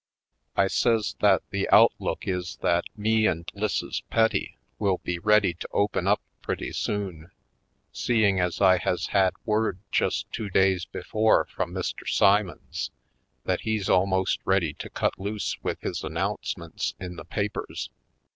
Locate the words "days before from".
10.49-11.71